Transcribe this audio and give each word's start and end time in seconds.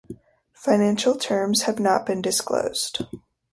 Financial 0.55 1.13
terms 1.15 1.61
have 1.61 1.77
not 1.79 2.07
been 2.07 2.23
disclosed. 2.23 3.05